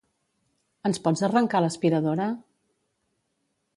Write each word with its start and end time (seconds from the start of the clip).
Ens 0.89 0.99
pots 1.07 1.21
arrencar 1.27 1.61
l'aspiradora? 1.65 2.29